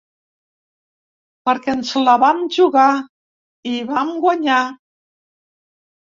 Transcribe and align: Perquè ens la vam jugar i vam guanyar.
Perquè 1.49 1.71
ens 1.75 1.91
la 2.07 2.15
vam 2.23 2.41
jugar 2.57 2.87
i 3.75 3.75
vam 3.93 4.11
guanyar. 4.27 4.59